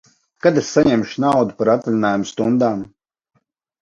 [0.45, 2.85] Kad es saņemšu naudu par atvaļinājuma stundām?